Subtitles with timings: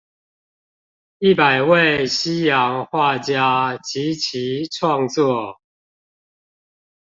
[1.19, 5.59] 一百位西洋畫家及其創作